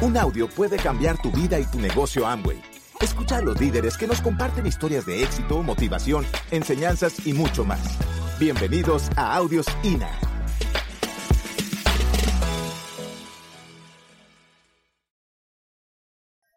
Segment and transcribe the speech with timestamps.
[0.00, 2.62] Un audio puede cambiar tu vida y tu negocio Amway.
[3.00, 7.98] Escucha a los líderes que nos comparten historias de éxito, motivación, enseñanzas y mucho más.
[8.38, 10.08] Bienvenidos a Audios INA.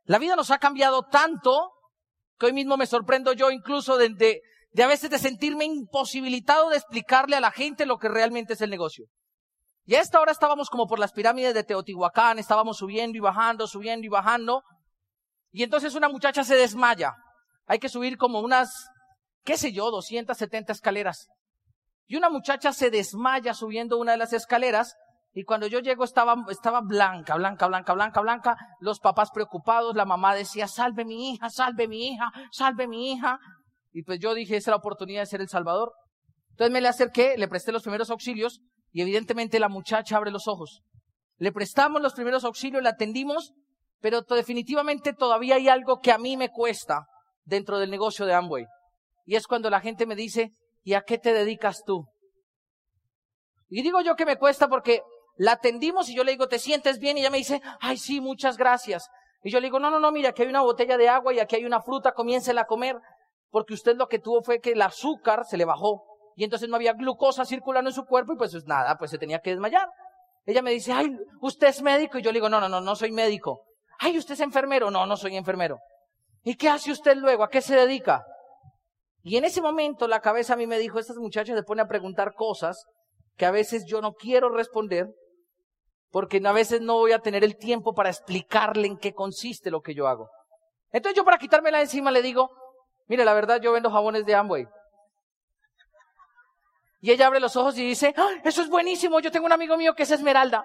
[0.06, 1.72] La vida nos ha cambiado tanto
[2.38, 4.10] que hoy mismo me sorprendo yo incluso de,
[4.72, 8.62] de, a veces de sentirme imposibilitado de explicarle a la gente lo que realmente es
[8.62, 9.08] el negocio.
[9.92, 13.68] Y a esta hora estábamos como por las pirámides de Teotihuacán, estábamos subiendo y bajando,
[13.68, 14.64] subiendo y bajando.
[15.52, 17.14] Y entonces una muchacha se desmaya.
[17.66, 18.72] Hay que subir como unas,
[19.44, 21.28] qué sé yo, 270 escaleras.
[22.08, 24.96] Y una muchacha se desmaya subiendo una de las escaleras
[25.34, 28.58] y cuando yo llego estaba, estaba blanca, blanca, blanca, blanca, blanca.
[28.80, 33.40] Los papás preocupados, la mamá decía, salve mi hija, salve mi hija, salve mi hija.
[33.92, 35.92] Y pues yo dije, esa es la oportunidad de ser el Salvador.
[36.52, 40.48] Entonces me le acerqué, le presté los primeros auxilios y evidentemente la muchacha abre los
[40.48, 40.82] ojos.
[41.38, 43.54] Le prestamos los primeros auxilios, la atendimos,
[44.00, 47.08] pero definitivamente todavía hay algo que a mí me cuesta
[47.46, 48.66] dentro del negocio de Amway.
[49.26, 50.52] Y es cuando la gente me dice,
[50.84, 52.06] ¿y a qué te dedicas tú?
[53.70, 55.02] Y digo yo que me cuesta porque
[55.38, 57.18] la atendimos y yo le digo, ¿te sientes bien?
[57.18, 59.08] Y ella me dice, ay, sí, muchas gracias.
[59.44, 61.40] Y yo le digo, no, no, no, mira, aquí hay una botella de agua y
[61.40, 62.98] aquí hay una fruta, comiéncela a comer,
[63.50, 66.76] porque usted lo que tuvo fue que el azúcar se le bajó y entonces no
[66.76, 69.88] había glucosa circulando en su cuerpo y pues, nada, pues se tenía que desmayar.
[70.46, 72.18] Ella me dice, ay, ¿usted es médico?
[72.18, 73.64] Y yo le digo, no, no, no, no soy médico.
[74.00, 74.90] Ay, ¿usted es enfermero?
[74.90, 75.78] No, no soy enfermero.
[76.44, 77.44] ¿Y qué hace usted luego?
[77.44, 78.26] ¿A qué se dedica?
[79.24, 81.88] Y en ese momento la cabeza a mí me dijo, estas muchachas se pone a
[81.88, 82.86] preguntar cosas
[83.38, 85.08] que a veces yo no quiero responder
[86.10, 89.82] porque a veces no voy a tener el tiempo para explicarle en qué consiste lo
[89.82, 90.30] que yo hago.
[90.92, 92.50] Entonces yo para quitármela encima le digo,
[93.08, 94.68] mire, la verdad yo vendo jabones de Amway.
[97.02, 99.76] Y ella abre los ojos y dice, ¡Ah, eso es buenísimo, yo tengo un amigo
[99.76, 100.64] mío que es Esmeralda.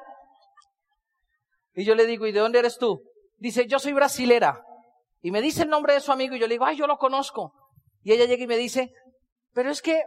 [1.75, 3.03] Y yo le digo, ¿y de dónde eres tú?
[3.39, 4.63] Dice, yo soy brasilera.
[5.23, 6.99] Y me dice el nombre de su amigo y yo le digo, ay, yo lo
[6.99, 7.53] conozco.
[8.03, 8.93] Y ella llega y me dice,
[9.53, 10.03] pero es que,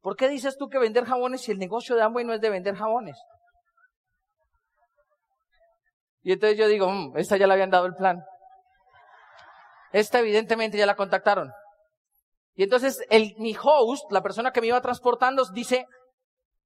[0.00, 2.50] ¿por qué dices tú que vender jabones si el negocio de Amway no es de
[2.50, 3.18] vender jabones?
[6.22, 8.22] Y entonces yo digo, mmm, esta ya le habían dado el plan.
[9.92, 11.50] Esta evidentemente ya la contactaron.
[12.58, 15.86] Y entonces el, mi host, la persona que me iba transportando, dice,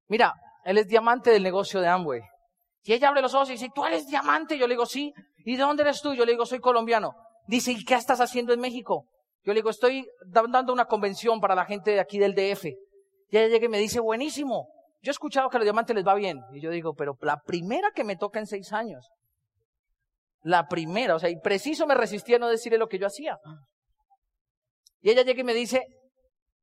[0.07, 0.33] mira,
[0.65, 2.21] él es diamante del negocio de Amway.
[2.81, 4.57] Y ella abre los ojos y dice, ¿tú eres diamante?
[4.57, 5.13] Yo le digo, sí.
[5.45, 6.15] ¿Y de dónde eres tú?
[6.15, 7.13] Yo le digo, soy colombiano.
[7.45, 9.05] Dice, ¿y qué estás haciendo en México?
[9.43, 12.65] Yo le digo, estoy dando una convención para la gente de aquí del DF.
[13.29, 14.69] Y ella llega y me dice, buenísimo.
[15.03, 16.39] Yo he escuchado que a los diamantes les va bien.
[16.53, 19.11] Y yo digo, pero la primera que me toca en seis años.
[20.41, 23.37] La primera, o sea, y preciso me resistí a no decirle lo que yo hacía.
[25.03, 25.85] Y ella llega y me dice,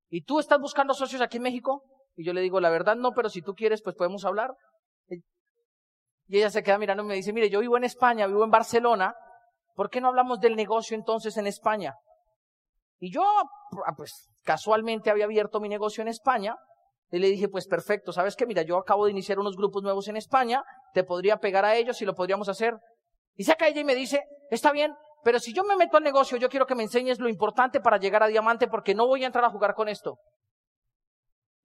[0.08, 1.84] ¿y tú estás buscando socios aquí en México?
[2.16, 4.54] Y yo le digo, la verdad no, pero si tú quieres, pues podemos hablar.
[6.26, 8.50] Y ella se queda mirando y me dice, mire, yo vivo en España, vivo en
[8.50, 9.14] Barcelona,
[9.74, 11.94] ¿por qué no hablamos del negocio entonces en España?
[12.98, 16.56] Y yo, ah, pues, casualmente había abierto mi negocio en España,
[17.10, 18.46] y le dije, pues perfecto, ¿sabes qué?
[18.46, 20.62] Mira, yo acabo de iniciar unos grupos nuevos en España,
[20.94, 22.74] te podría pegar a ellos y lo podríamos hacer.
[23.34, 26.36] Y saca ella y me dice, está bien, pero si yo me meto al negocio,
[26.38, 29.26] yo quiero que me enseñes lo importante para llegar a diamante porque no voy a
[29.26, 30.18] entrar a jugar con esto.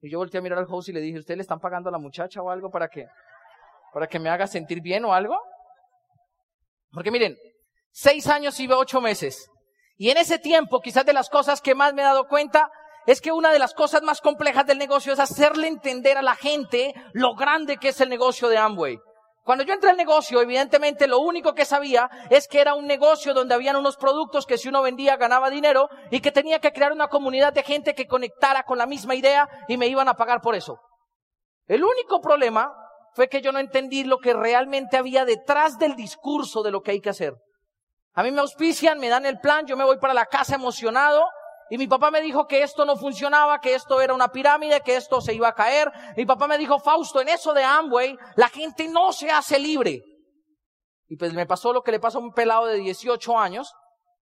[0.00, 1.92] Y yo volteé a mirar al host y le dije, ¿usted le están pagando a
[1.92, 3.06] la muchacha o algo para que,
[3.92, 5.38] para que me haga sentir bien o algo?
[6.90, 7.36] Porque miren,
[7.90, 9.48] seis años y ocho meses.
[9.96, 12.70] Y en ese tiempo, quizás de las cosas que más me he dado cuenta,
[13.06, 16.34] es que una de las cosas más complejas del negocio es hacerle entender a la
[16.34, 18.98] gente lo grande que es el negocio de Amway.
[19.46, 23.32] Cuando yo entré al negocio, evidentemente lo único que sabía es que era un negocio
[23.32, 26.90] donde habían unos productos que si uno vendía ganaba dinero y que tenía que crear
[26.90, 30.40] una comunidad de gente que conectara con la misma idea y me iban a pagar
[30.40, 30.80] por eso.
[31.68, 32.74] El único problema
[33.14, 36.90] fue que yo no entendí lo que realmente había detrás del discurso de lo que
[36.90, 37.34] hay que hacer.
[38.14, 41.24] A mí me auspician, me dan el plan, yo me voy para la casa emocionado,
[41.68, 44.94] y mi papá me dijo que esto no funcionaba, que esto era una pirámide, que
[44.94, 45.90] esto se iba a caer.
[46.16, 50.02] Mi papá me dijo, Fausto, en eso de Amway, la gente no se hace libre.
[51.08, 53.72] Y pues me pasó lo que le pasó a un pelado de 18 años,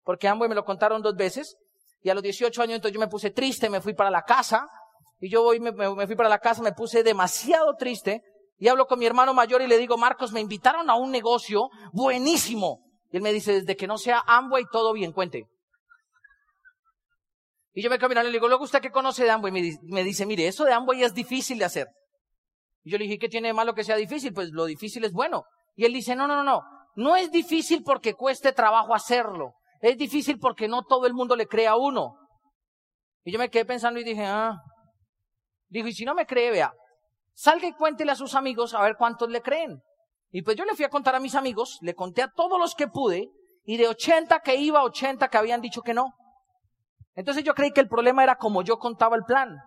[0.02, 1.56] porque Amway me lo contaron dos veces.
[2.02, 4.66] Y a los 18 años entonces yo me puse triste, me fui para la casa.
[5.20, 5.72] Y yo voy, me,
[6.06, 8.22] fui para la casa, me puse demasiado triste.
[8.58, 11.68] Y hablo con mi hermano mayor y le digo, Marcos, me invitaron a un negocio
[11.92, 12.80] buenísimo.
[13.10, 15.46] Y él me dice, desde que no sea Amway, todo bien, cuente.
[17.76, 20.02] Y yo me quedo mirando y le digo, luego usted qué conoce de Amway, me
[20.02, 21.88] dice, mire, eso de Amway es difícil de hacer.
[22.82, 24.32] Y yo le dije, ¿qué tiene de malo que sea difícil?
[24.32, 25.44] Pues lo difícil es bueno.
[25.74, 26.62] Y él dice, no, no, no, no,
[26.94, 29.52] no es difícil porque cueste trabajo hacerlo.
[29.82, 32.16] Es difícil porque no todo el mundo le cree a uno.
[33.24, 34.56] Y yo me quedé pensando y dije, ah.
[35.68, 36.72] Dijo, y si no me cree, vea,
[37.34, 39.82] salga y cuéntele a sus amigos a ver cuántos le creen.
[40.30, 42.74] Y pues yo le fui a contar a mis amigos, le conté a todos los
[42.74, 43.28] que pude,
[43.64, 46.14] y de 80 que iba, 80 que habían dicho que no.
[47.16, 49.58] Entonces yo creí que el problema era como yo contaba el plan.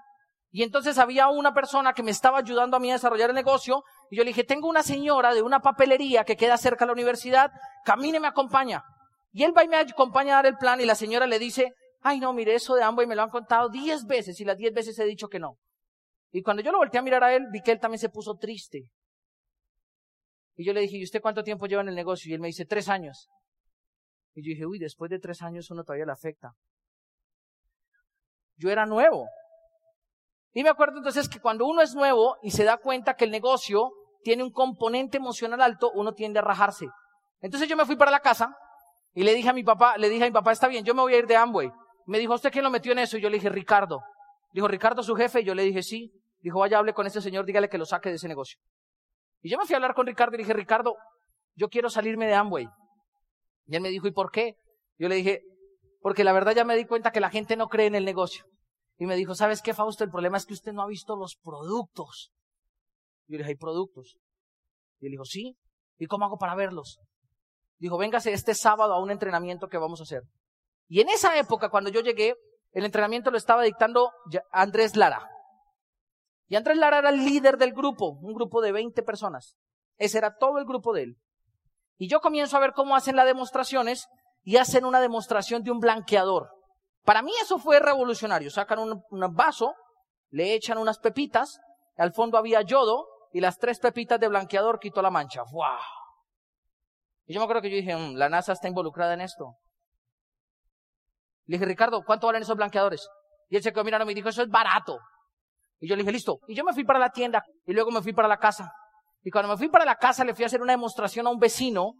[0.51, 3.84] Y entonces había una persona que me estaba ayudando a mí a desarrollar el negocio,
[4.10, 6.94] y yo le dije, tengo una señora de una papelería que queda cerca de la
[6.94, 7.51] universidad,
[7.84, 8.84] camine, me acompaña.
[9.31, 11.74] Y él va y me acompaña a dar el plan, y la señora le dice,
[12.01, 14.74] ay no, mire, eso de y me lo han contado 10 veces, y las 10
[14.74, 15.57] veces he dicho que no.
[16.31, 18.36] Y cuando yo lo volteé a mirar a él, vi que él también se puso
[18.36, 18.90] triste.
[20.56, 22.30] Y yo le dije, ¿y usted cuánto tiempo lleva en el negocio?
[22.30, 23.28] Y él me dice, tres años.
[24.36, 26.54] Y yo dije, uy, después de tres años uno todavía le afecta.
[28.59, 29.25] Yo era nuevo.
[30.53, 33.31] Y me acuerdo entonces que cuando uno es nuevo y se da cuenta que el
[33.31, 33.91] negocio
[34.21, 36.88] tiene un componente emocional alto, uno tiende a rajarse.
[37.41, 38.56] Entonces yo me fui para la casa
[39.13, 41.01] y le dije a mi papá, le dije a mi papá, está bien, yo me
[41.01, 41.71] voy a ir de Amway.
[42.06, 43.17] Me dijo, ¿usted quién lo metió en eso?
[43.17, 44.01] Y yo le dije, Ricardo.
[44.51, 45.41] Dijo, Ricardo, su jefe.
[45.41, 46.12] Y yo le dije, sí.
[46.41, 48.59] Dijo, vaya, hable con ese señor, dígale que lo saque de ese negocio.
[49.41, 50.95] Y yo me fui a hablar con Ricardo y le dije, Ricardo,
[51.55, 52.67] yo quiero salirme de Amway.
[53.67, 54.55] Y él me dijo, ¿y por qué?
[54.97, 55.44] Yo le dije,
[56.00, 58.46] porque la verdad ya me di cuenta que la gente no cree en el negocio.
[58.98, 60.04] Y me dijo, ¿sabes qué, Fausto?
[60.04, 62.31] El problema es que usted no ha visto los productos.
[63.28, 64.18] Y yo le dije, ¿hay productos?
[65.00, 65.57] Y él dijo, sí.
[65.98, 67.00] ¿Y cómo hago para verlos?
[67.78, 70.24] Dijo, véngase este sábado a un entrenamiento que vamos a hacer.
[70.88, 72.36] Y en esa época, cuando yo llegué,
[72.72, 74.12] el entrenamiento lo estaba dictando
[74.51, 75.30] Andrés Lara.
[76.48, 79.56] Y Andrés Lara era el líder del grupo, un grupo de 20 personas.
[79.98, 81.18] Ese era todo el grupo de él.
[81.98, 84.07] Y yo comienzo a ver cómo hacen las demostraciones
[84.50, 86.50] y hacen una demostración de un blanqueador.
[87.06, 88.50] Para mí eso fue revolucionario.
[88.50, 89.75] Sacan un, vaso,
[90.31, 91.60] le echan unas pepitas,
[91.98, 95.44] al fondo había yodo y las tres pepitas de blanqueador quitó la mancha.
[95.51, 95.78] ¡Wow!
[97.28, 99.54] Y yo me acuerdo que yo dije, mm, la NASA está involucrada en esto.
[101.46, 103.07] Le dije, Ricardo, ¿cuánto valen esos blanqueadores?
[103.50, 104.98] Y él se quedó mirando y me dijo, eso es barato.
[105.80, 106.40] Y yo le dije, listo.
[106.48, 108.74] Y yo me fui para la tienda y luego me fui para la casa.
[109.22, 111.38] Y cuando me fui para la casa le fui a hacer una demostración a un
[111.38, 111.94] vecino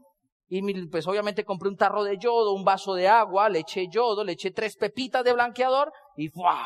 [0.52, 4.24] y pues obviamente compré un tarro de yodo, un vaso de agua, le eché yodo,
[4.24, 6.66] le eché tres pepitas de blanqueador y ¡fua!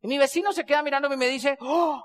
[0.00, 2.04] Y mi vecino se queda mirándome y me dice, ¡oh!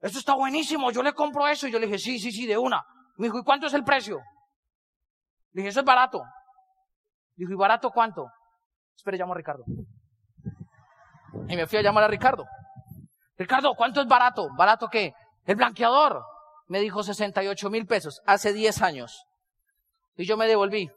[0.00, 1.68] Esto está buenísimo, yo le compro eso.
[1.68, 2.84] Y yo le dije, sí, sí, sí, de una.
[3.16, 4.18] Me dijo, ¿y cuánto es el precio?
[5.52, 6.20] Le dije, eso es barato.
[7.36, 8.26] Dijo, ¿y barato cuánto?
[8.96, 9.64] Espera, llamo a Ricardo.
[11.48, 12.44] Y me fui a llamar a Ricardo.
[13.36, 14.48] Ricardo, ¿cuánto es barato?
[14.56, 15.12] ¿Barato qué?
[15.44, 16.24] El blanqueador.
[16.66, 19.27] Me dijo 68 mil pesos hace 10 años.
[20.18, 20.90] Y yo me devolví.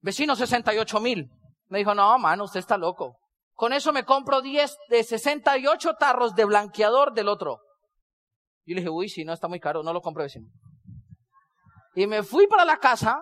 [0.00, 1.28] Vecino, 68 mil.
[1.66, 3.18] Me dijo, no, mano, usted está loco.
[3.54, 7.58] Con eso me compro 10 de 68 tarros de blanqueador del otro.
[8.64, 10.46] Y le dije, uy, si no, está muy caro, no lo compro, vecino.
[11.96, 13.20] Y me fui para la casa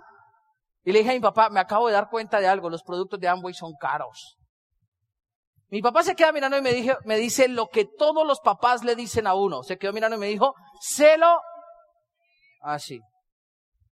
[0.84, 3.18] y le dije a mi papá, me acabo de dar cuenta de algo, los productos
[3.18, 4.36] de Amway son caros.
[5.68, 8.84] Mi papá se queda mirando y me, dije, me dice lo que todos los papás
[8.84, 9.62] le dicen a uno.
[9.62, 11.40] Se quedó mirando y me dijo, celo
[12.60, 13.00] así.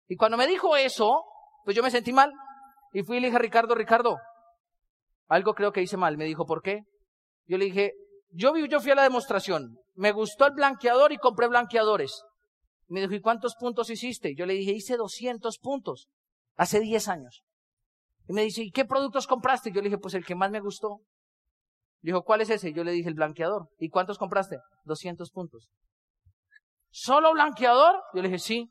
[0.08, 1.24] Y cuando me dijo eso,
[1.64, 2.32] pues yo me sentí mal.
[2.92, 4.18] Y fui y le dije a Ricardo, Ricardo,
[5.28, 6.16] algo creo que hice mal.
[6.16, 6.84] Me dijo, ¿por qué?
[7.46, 7.92] Yo le dije,
[8.30, 9.78] yo, vi, yo fui a la demostración.
[9.94, 12.22] Me gustó el blanqueador y compré blanqueadores.
[12.88, 14.34] Me dijo, ¿y cuántos puntos hiciste?
[14.36, 16.08] Yo le dije, hice 200 puntos.
[16.56, 17.42] Hace 10 años.
[18.28, 19.70] Y me dice, ¿y qué productos compraste?
[19.70, 21.00] Yo le dije, pues el que más me gustó.
[22.00, 22.72] Dijo, ¿cuál es ese?
[22.72, 23.68] Yo le dije, el blanqueador.
[23.78, 24.58] ¿Y cuántos compraste?
[24.84, 25.70] 200 puntos.
[26.90, 27.96] ¿Solo blanqueador?
[28.12, 28.70] Yo le dije, sí.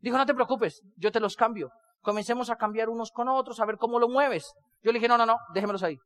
[0.00, 1.70] Dijo, no te preocupes, yo te los cambio.
[2.00, 4.52] Comencemos a cambiar unos con otros, a ver cómo lo mueves.
[4.82, 5.98] Yo le dije, no, no, no, déjemelos ahí.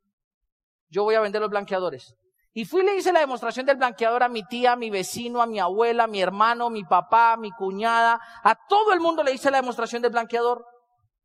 [0.89, 2.15] Yo voy a vender los blanqueadores.
[2.57, 5.43] Y fui y le hice la demostración del blanqueador a mi tía, a mi vecino,
[5.43, 8.21] a mi abuela, a mi hermano, a mi papá, a mi cuñada.
[8.45, 10.65] A todo el mundo le hice la demostración del blanqueador.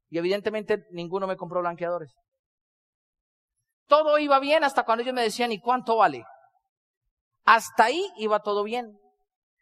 [0.09, 2.15] Y evidentemente ninguno me compró blanqueadores.
[3.85, 6.23] Todo iba bien hasta cuando ellos me decían, ¿y cuánto vale?
[7.45, 8.99] Hasta ahí iba todo bien.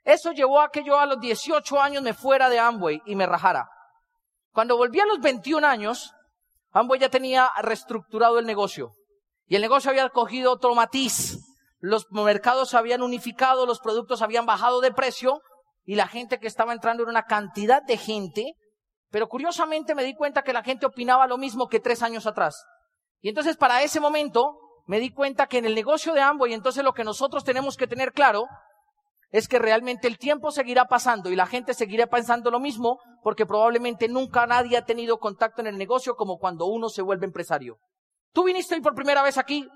[0.07, 3.25] Eso llevó a que yo a los 18 años me fuera de Amway y me
[3.25, 3.69] rajara.
[4.53, 6.13] Cuando volví a los 21 años,
[6.71, 8.93] Amway ya tenía reestructurado el negocio.
[9.47, 11.39] Y el negocio había cogido otro matiz.
[11.79, 15.41] Los mercados se habían unificado, los productos habían bajado de precio
[15.83, 18.53] y la gente que estaba entrando era una cantidad de gente.
[19.09, 22.63] Pero curiosamente me di cuenta que la gente opinaba lo mismo que tres años atrás.
[23.19, 26.81] Y entonces para ese momento me di cuenta que en el negocio de Amway, entonces
[26.81, 28.47] lo que nosotros tenemos que tener claro
[29.31, 33.46] es que realmente el tiempo seguirá pasando y la gente seguirá pensando lo mismo porque
[33.46, 37.77] probablemente nunca nadie ha tenido contacto en el negocio como cuando uno se vuelve empresario.
[38.31, 39.67] Tú viniste hoy por primera vez aquí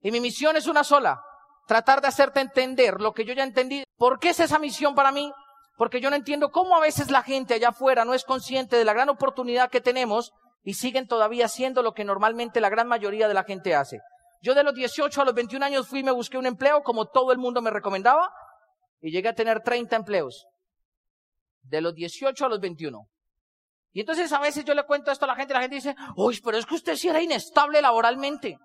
[0.00, 1.20] y mi misión es una sola,
[1.66, 3.84] tratar de hacerte entender lo que yo ya entendí.
[3.96, 5.32] ¿Por qué es esa misión para mí?
[5.76, 8.84] Porque yo no entiendo cómo a veces la gente allá afuera no es consciente de
[8.84, 10.32] la gran oportunidad que tenemos
[10.62, 14.00] y siguen todavía haciendo lo que normalmente la gran mayoría de la gente hace.
[14.40, 17.06] Yo de los 18 a los 21 años fui y me busqué un empleo como
[17.06, 18.30] todo el mundo me recomendaba
[19.04, 20.46] y llegué a tener 30 empleos.
[21.66, 23.06] de los 18 a los 21.
[23.92, 25.96] Y entonces a veces yo le cuento esto a la gente y la gente dice,
[26.14, 28.58] uy, pero es que usted sí era inestable laboralmente.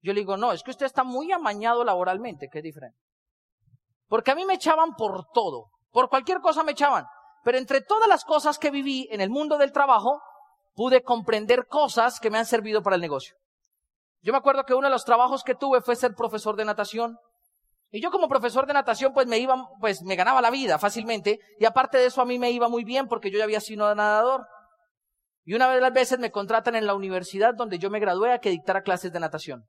[0.00, 2.98] Yo le digo, no, es que usted está muy amañado laboralmente, que es diferente.
[4.08, 7.04] Porque a mí me echaban por todo, por cualquier cosa me echaban.
[7.44, 10.22] Pero entre todas las cosas que viví en el mundo del trabajo,
[10.74, 13.36] pude comprender cosas que me han servido para el negocio.
[14.22, 17.18] Yo me acuerdo que uno de los trabajos que tuve fue ser profesor de natación.
[17.94, 21.40] Y yo como profesor de natación, pues me iba, pues me ganaba la vida fácilmente.
[21.60, 23.94] Y aparte de eso a mí me iba muy bien porque yo ya había sido
[23.94, 24.46] nadador.
[25.44, 28.38] Y una de las veces me contratan en la universidad donde yo me gradué a
[28.38, 29.66] que dictara clases de natación.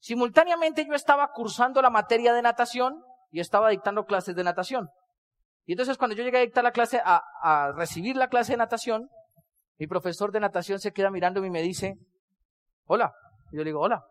[0.00, 4.88] Simultáneamente yo estaba cursando la materia de natación y estaba dictando clases de natación.
[5.66, 9.10] Y entonces cuando yo llegué a dictar la clase, a, recibir la clase de natación,
[9.76, 11.96] mi profesor de natación se queda mirándome y me dice,
[12.86, 13.12] hola.
[13.52, 14.02] Y yo le digo, hola.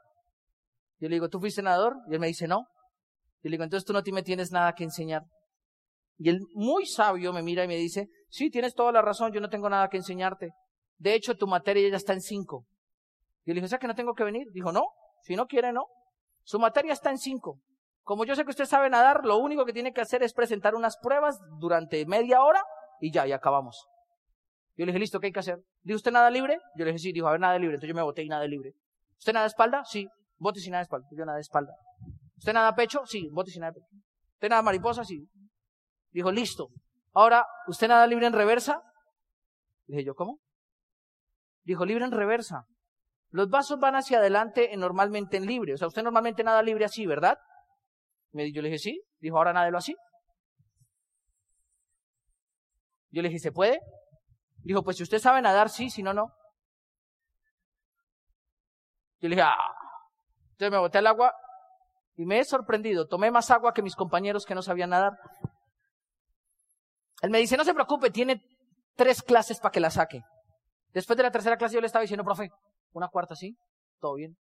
[1.00, 1.96] Yo le digo, ¿tú fuiste nadador?
[2.08, 2.68] Y él me dice, no.
[3.42, 5.24] Y le digo, entonces tú no me tienes nada que enseñar.
[6.18, 9.40] Y él, muy sabio, me mira y me dice, sí, tienes toda la razón, yo
[9.40, 10.50] no tengo nada que enseñarte.
[10.98, 12.66] De hecho, tu materia ya está en cinco.
[13.46, 14.48] Y le dije, o que no tengo que venir.
[14.52, 14.88] Dijo, no,
[15.22, 15.86] si no quiere, no.
[16.44, 17.60] Su materia está en cinco.
[18.04, 20.76] Como yo sé que usted sabe nadar, lo único que tiene que hacer es presentar
[20.76, 22.64] unas pruebas durante media hora
[23.00, 23.86] y ya, y acabamos.
[24.76, 25.60] Yo le dije, listo, ¿qué hay que hacer?
[25.82, 26.58] ¿Dijo usted nada libre?
[26.76, 27.76] Yo le dije, sí, dijo, a ver, nada libre.
[27.76, 28.74] Entonces yo me boté y nada libre.
[29.18, 29.84] ¿Usted nada de espalda?
[29.86, 30.08] Sí.
[30.38, 31.08] Bote sin nada de espalda.
[31.12, 31.74] Yo nada de espalda.
[32.38, 33.06] ¿Usted nada pecho?
[33.06, 33.30] Sí.
[33.32, 33.88] Bote sin nada pecho.
[34.36, 35.04] ¿Usted nada mariposa?
[35.04, 35.28] Sí.
[36.12, 36.70] Dijo, listo.
[37.14, 38.82] Ahora, ¿usted nada libre en reversa?
[39.88, 40.40] dije yo, ¿cómo?
[41.64, 42.66] Dijo, libre en reversa.
[43.30, 45.74] Los vasos van hacia adelante normalmente en libre.
[45.74, 47.38] O sea, usted normalmente nada libre así, ¿verdad?
[48.32, 49.02] Me, yo le dije, sí.
[49.20, 49.96] Dijo, ahora nádelo así.
[53.10, 53.80] Yo le dije, ¿se puede?
[54.58, 56.28] Dijo, pues si usted sabe nadar, sí, si no, no.
[59.20, 59.74] Yo le dije, ah.
[60.52, 61.34] Entonces me boté al agua
[62.18, 63.08] y me he sorprendido.
[63.08, 65.14] Tomé más agua que mis compañeros que no sabían nadar.
[67.22, 68.44] Él me dice, no se preocupe, tiene
[68.96, 70.24] tres clases para que la saque.
[70.94, 72.50] Después de la tercera clase yo le estaba diciendo, profe,
[72.92, 73.56] una cuarta, ¿sí?
[74.00, 74.36] Todo bien.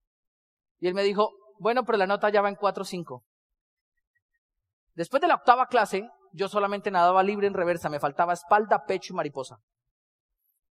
[0.78, 3.24] Y él me dijo, bueno, pero la nota ya va en cuatro o cinco.
[4.94, 9.12] Después de la octava clase, yo solamente nadaba libre en reversa, me faltaba espalda, pecho
[9.12, 9.58] y mariposa.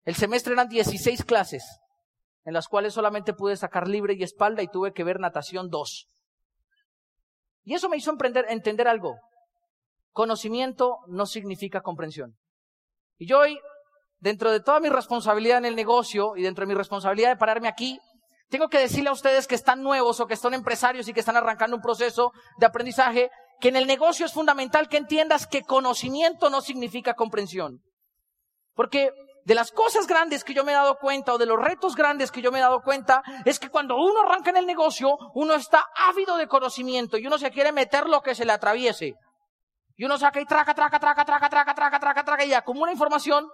[0.04, 1.80] El semestre eran 16 clases,
[2.44, 6.08] en las cuales solamente pude sacar libre y espalda y tuve que ver natación 2.
[7.66, 8.16] Y eso me hizo
[8.48, 9.16] entender algo.
[10.12, 12.36] Conocimiento no significa comprensión.
[13.18, 13.58] Y yo hoy,
[14.20, 17.66] dentro de toda mi responsabilidad en el negocio y dentro de mi responsabilidad de pararme
[17.66, 17.98] aquí,
[18.48, 21.36] tengo que decirle a ustedes que están nuevos o que son empresarios y que están
[21.36, 23.30] arrancando un proceso de aprendizaje,
[23.60, 27.80] que en el negocio es fundamental que entiendas que conocimiento no significa comprensión.
[28.74, 29.10] Porque
[29.46, 32.32] de las cosas grandes que yo me he dado cuenta o de los retos grandes
[32.32, 35.54] que yo me he dado cuenta es que cuando uno arranca en el negocio, uno
[35.54, 39.14] está ávido de conocimiento y uno se quiere meter lo que se le atraviese.
[39.94, 43.48] Y uno saca y traca, traca, traca, traca, traca, traca, traca, traca y acumula información,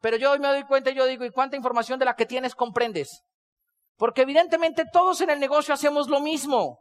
[0.00, 2.24] pero yo hoy me doy cuenta y yo digo, ¿y cuánta información de la que
[2.24, 3.24] tienes comprendes?
[3.96, 6.78] Porque evidentemente todos en el negocio hacemos lo mismo.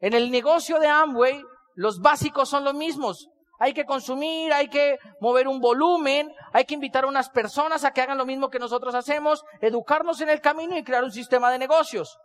[0.00, 1.38] En el negocio de Amway,
[1.74, 3.28] los básicos son los mismos.
[3.64, 7.92] Hay que consumir, hay que mover un volumen, hay que invitar a unas personas a
[7.92, 11.50] que hagan lo mismo que nosotros hacemos, educarnos en el camino y crear un sistema
[11.50, 12.18] de negocios.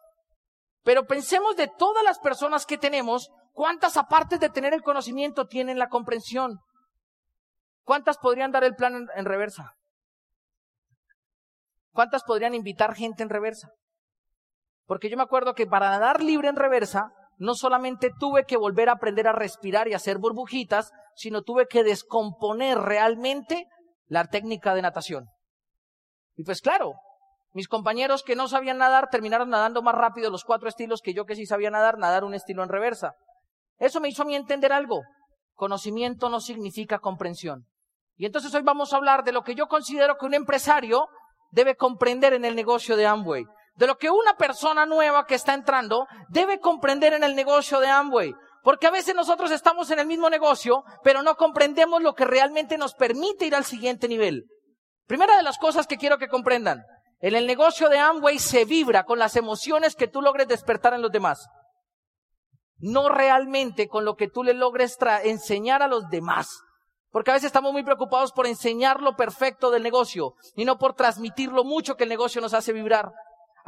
[0.84, 5.80] Pero pensemos de todas las personas que tenemos, ¿cuántas aparte de tener el conocimiento tienen
[5.80, 6.60] la comprensión?
[7.86, 9.78] ¿Cuántas podrían dar el plan en, reversa?
[11.94, 13.70] ¿Cuántas podrían invitar gente en reversa?
[14.88, 18.90] Porque yo me acuerdo que para nadar libre en reversa, no solamente tuve que volver
[18.90, 23.68] a aprender a respirar y hacer burbujitas, sino tuve que descomponer realmente
[24.08, 25.30] la técnica de natación.
[26.36, 26.96] Y pues claro,
[27.54, 31.26] mis compañeros que no sabían nadar terminaron nadando más rápido los cuatro estilos que yo
[31.26, 33.16] que sí sabía nadar, nadar un estilo en reversa.
[33.78, 35.02] Eso me hizo a mí entender algo.
[35.54, 37.66] Conocimiento no significa comprensión.
[38.18, 41.08] Y entonces hoy vamos a hablar de lo que yo considero que un empresario
[41.52, 43.46] debe comprender en el negocio de Amway
[43.80, 47.88] de lo que una persona nueva que está entrando debe comprender en el negocio de
[47.88, 48.36] Amway.
[48.62, 52.78] Porque a veces nosotros estamos en el mismo negocio, pero no comprendemos lo que realmente
[52.78, 54.44] nos permite ir al siguiente nivel.
[55.08, 56.84] Primera de las cosas que quiero que comprendan,
[57.22, 61.02] en el negocio de Amway se vibra con las emociones que tú logres despertar en
[61.02, 61.48] los demás.
[62.80, 66.50] No realmente con lo que tú le logres enseñar a los demás.
[67.12, 70.96] Porque a veces estamos muy preocupados por enseñar lo perfecto del negocio y no por
[70.96, 73.14] transmitir lo mucho que el negocio nos hace vibrar.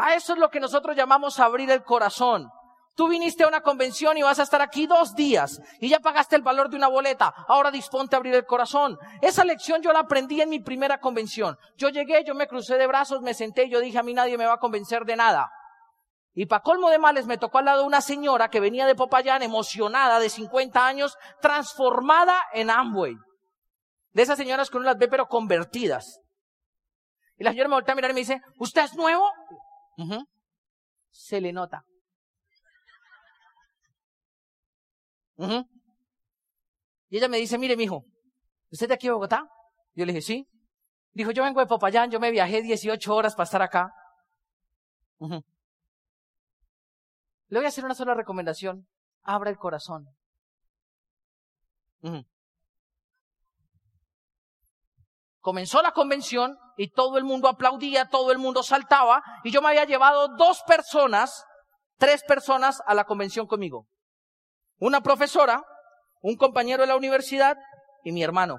[0.01, 2.49] A eso es lo que nosotros llamamos abrir el corazón.
[2.95, 6.35] Tú viniste a una convención y vas a estar aquí dos días y ya pagaste
[6.35, 7.31] el valor de una boleta.
[7.47, 8.97] Ahora disponte a abrir el corazón.
[9.21, 11.55] Esa lección yo la aprendí en mi primera convención.
[11.77, 14.39] Yo llegué, yo me crucé de brazos, me senté y yo dije a mí nadie
[14.39, 15.51] me va a convencer de nada.
[16.33, 19.43] Y para colmo de males me tocó al lado una señora que venía de Popayán
[19.43, 23.15] emocionada de 50 años, transformada en Amway.
[24.13, 26.19] De esas señoras que uno las ve pero convertidas.
[27.37, 29.29] Y la señora me voltea a mirar y me dice, ¿usted es nuevo?
[31.09, 31.85] Se le nota.
[37.09, 38.05] Y ella me dice, mire, mijo,
[38.71, 39.49] ¿usted de aquí de Bogotá?
[39.95, 40.47] Yo le dije, sí.
[41.13, 43.93] Dijo, yo vengo de Popayán, yo me viajé 18 horas para estar acá.
[45.19, 48.87] Le voy a hacer una sola recomendación.
[49.23, 50.07] Abra el corazón.
[55.41, 59.67] Comenzó la convención y todo el mundo aplaudía, todo el mundo saltaba y yo me
[59.67, 61.45] había llevado dos personas,
[61.99, 63.85] tres personas a la convención conmigo.
[64.79, 65.63] Una profesora,
[66.23, 67.55] un compañero de la universidad
[68.03, 68.57] y mi hermano.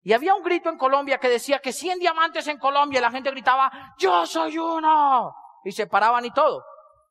[0.00, 3.10] Y había un grito en Colombia que decía que 100 diamantes en Colombia y la
[3.10, 5.34] gente gritaba, yo soy uno.
[5.66, 6.64] Y se paraban y todo.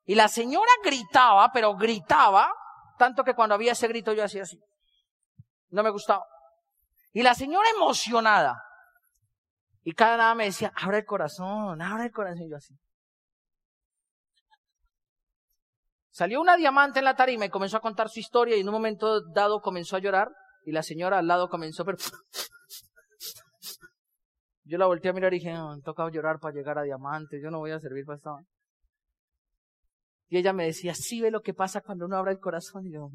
[0.05, 2.51] Y la señora gritaba, pero gritaba,
[2.97, 4.59] tanto que cuando había ese grito yo hacía así.
[5.69, 6.25] No me gustaba.
[7.13, 8.63] Y la señora emocionada.
[9.83, 12.43] Y cada nada me decía, abre el corazón, abre el corazón.
[12.43, 12.75] Y yo así.
[16.11, 18.73] Salió una diamante en la tarima y comenzó a contar su historia y en un
[18.73, 20.29] momento dado comenzó a llorar
[20.65, 21.97] y la señora al lado comenzó, pero
[24.63, 27.41] yo la volteé a mirar y dije, no, me tocado llorar para llegar a diamante,
[27.41, 28.31] yo no voy a servir para esta.
[30.27, 32.85] Y ella me decía, sí ve lo que pasa cuando uno abre el corazón.
[32.87, 33.09] Y yo,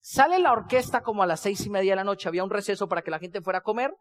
[0.00, 2.88] Sale la orquesta como a las seis y media de la noche, había un receso
[2.88, 3.92] para que la gente fuera a comer,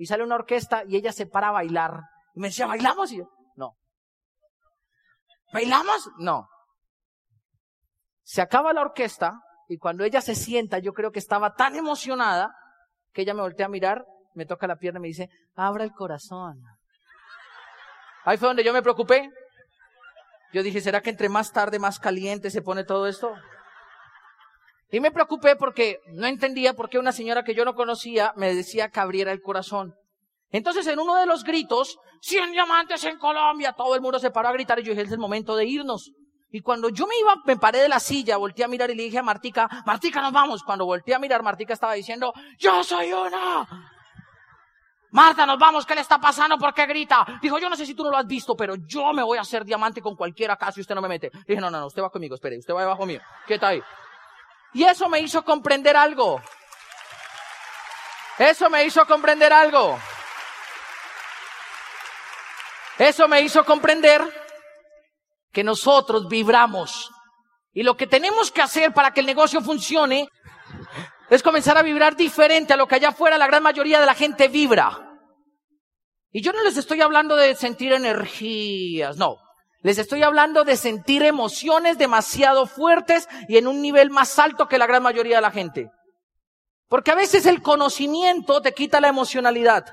[0.00, 2.00] y sale una orquesta y ella se para a bailar.
[2.34, 3.12] Y me decía, ¿bailamos?
[3.12, 3.76] Y yo, no.
[5.52, 6.08] ¿Bailamos?
[6.16, 6.48] No.
[8.22, 12.56] Se acaba la orquesta y cuando ella se sienta, yo creo que estaba tan emocionada
[13.12, 15.92] que ella me voltea a mirar, me toca la pierna y me dice, abra el
[15.92, 16.62] corazón.
[18.24, 19.28] Ahí fue donde yo me preocupé.
[20.54, 23.34] Yo dije, ¿será que entre más tarde, más caliente se pone todo esto?
[24.92, 28.54] Y me preocupé porque no entendía por qué una señora que yo no conocía me
[28.54, 29.94] decía que abriera el corazón.
[30.50, 34.48] Entonces en uno de los gritos, 100 diamantes en Colombia, todo el mundo se paró
[34.48, 36.10] a gritar y yo dije, es el momento de irnos.
[36.52, 39.04] Y cuando yo me iba, me paré de la silla, volteé a mirar y le
[39.04, 40.64] dije a Martica, Martica, nos vamos.
[40.64, 43.68] Cuando volteé a mirar, Martica estaba diciendo, yo soy una.
[45.12, 46.56] Marta, nos vamos, ¿qué le está pasando?
[46.56, 47.24] ¿Por qué grita?
[47.40, 49.42] Dijo, yo no sé si tú no lo has visto, pero yo me voy a
[49.42, 51.30] hacer diamante con cualquiera acá si usted no me mete.
[51.46, 53.20] dije, no, no, no, usted va conmigo, espere, usted va debajo mío.
[53.46, 53.82] ¿Qué está ahí?
[54.72, 56.40] Y eso me hizo comprender algo.
[58.38, 59.98] Eso me hizo comprender algo.
[62.98, 64.22] Eso me hizo comprender
[65.52, 67.10] que nosotros vibramos.
[67.72, 70.28] Y lo que tenemos que hacer para que el negocio funcione
[71.28, 74.14] es comenzar a vibrar diferente a lo que allá afuera la gran mayoría de la
[74.14, 75.18] gente vibra.
[76.32, 79.36] Y yo no les estoy hablando de sentir energías, no.
[79.82, 84.78] Les estoy hablando de sentir emociones demasiado fuertes y en un nivel más alto que
[84.78, 85.90] la gran mayoría de la gente.
[86.88, 89.86] Porque a veces el conocimiento te quita la emocionalidad.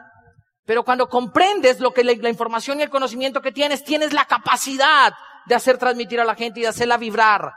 [0.65, 5.13] Pero cuando comprendes lo que la, información y el conocimiento que tienes, tienes la capacidad
[5.45, 7.53] de hacer transmitir a la gente y de hacerla vibrar.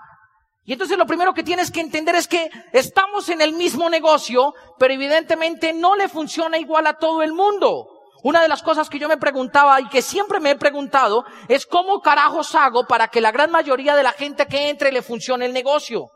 [0.64, 4.54] Y entonces lo primero que tienes que entender es que estamos en el mismo negocio,
[4.78, 7.99] pero evidentemente no le funciona igual a todo el mundo.
[8.22, 11.66] Una de las cosas que yo me preguntaba y que siempre me he preguntado es
[11.66, 15.46] cómo carajos hago para que la gran mayoría de la gente que entre le funcione
[15.46, 16.08] el negocio.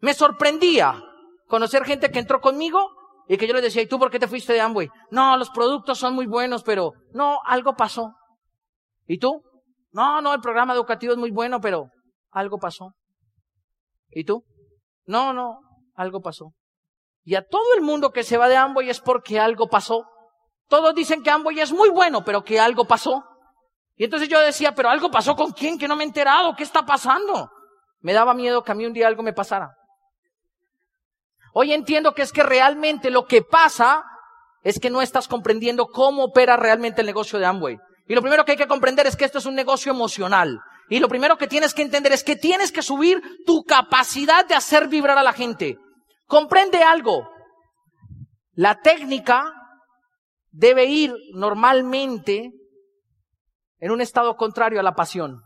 [0.00, 1.02] Me sorprendía
[1.46, 2.90] conocer gente que entró conmigo
[3.26, 4.88] y que yo les decía, ¿y tú por qué te fuiste de Amway?
[5.10, 8.12] No, los productos son muy buenos, pero no, algo pasó.
[9.06, 9.42] ¿Y tú?
[9.92, 11.88] No, no, el programa educativo es muy bueno, pero
[12.30, 12.92] algo pasó.
[14.10, 14.44] ¿Y tú?
[15.06, 15.60] No, no,
[15.94, 16.52] algo pasó.
[17.22, 20.04] Y a todo el mundo que se va de Amway es porque algo pasó.
[20.68, 23.24] Todos dicen que Amway es muy bueno, pero que algo pasó.
[23.96, 26.62] Y entonces yo decía, pero algo pasó con quién, que no me he enterado, ¿qué
[26.62, 27.50] está pasando?
[28.00, 29.70] Me daba miedo que a mí un día algo me pasara.
[31.52, 34.04] Hoy entiendo que es que realmente lo que pasa
[34.62, 37.78] es que no estás comprendiendo cómo opera realmente el negocio de Amway.
[38.08, 40.58] Y lo primero que hay que comprender es que esto es un negocio emocional.
[40.88, 44.54] Y lo primero que tienes que entender es que tienes que subir tu capacidad de
[44.54, 45.78] hacer vibrar a la gente.
[46.26, 47.28] Comprende algo.
[48.54, 49.52] La técnica
[50.54, 52.52] debe ir normalmente
[53.80, 55.42] en un estado contrario a la pasión.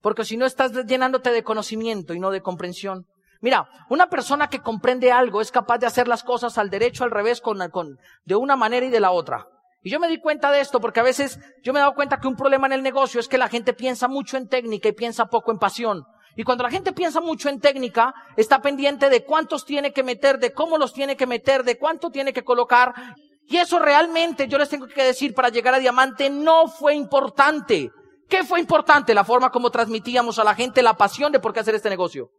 [0.00, 3.06] Porque si no estás llenándote de conocimiento y no de comprensión.
[3.40, 7.10] Mira, una persona que comprende algo es capaz de hacer las cosas al derecho, al
[7.10, 9.46] revés, con, con, de una manera y de la otra.
[9.82, 12.18] Y yo me di cuenta de esto porque a veces yo me he dado cuenta
[12.18, 14.92] que un problema en el negocio es que la gente piensa mucho en técnica y
[14.92, 16.04] piensa poco en pasión.
[16.36, 20.38] Y cuando la gente piensa mucho en técnica, está pendiente de cuántos tiene que meter,
[20.38, 22.94] de cómo los tiene que meter, de cuánto tiene que colocar.
[23.48, 27.90] Y eso realmente, yo les tengo que decir, para llegar a diamante no fue importante.
[28.28, 29.14] ¿Qué fue importante?
[29.14, 32.30] La forma como transmitíamos a la gente la pasión de por qué hacer este negocio.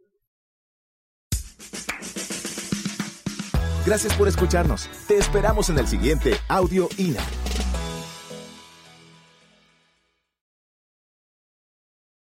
[3.85, 4.89] Gracias por escucharnos.
[5.07, 7.21] Te esperamos en el siguiente Audio INA.